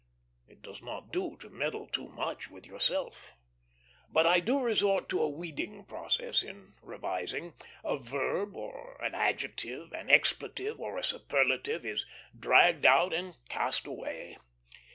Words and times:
It 0.47 0.63
does 0.63 0.81
not 0.81 1.13
do 1.13 1.37
to 1.41 1.49
meddle 1.51 1.85
too 1.85 2.07
much 2.07 2.49
with 2.49 2.65
yourself. 2.65 3.35
But 4.09 4.25
I 4.25 4.39
do 4.39 4.59
resort 4.59 5.07
to 5.09 5.21
a 5.21 5.29
weeding 5.29 5.85
process 5.85 6.41
in 6.41 6.73
revising; 6.81 7.53
a 7.83 7.99
verb 7.99 8.55
or 8.55 8.99
an 8.99 9.13
adjective, 9.13 9.93
an 9.93 10.09
expletive 10.09 10.79
or 10.79 10.97
a 10.97 11.03
superlative, 11.03 11.85
is 11.85 12.07
dragged 12.35 12.83
out 12.87 13.13
and 13.13 13.37
cast 13.47 13.85
away. 13.85 14.39